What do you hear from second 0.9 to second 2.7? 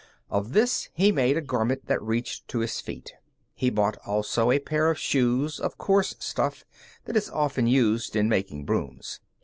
he made a garment that reached to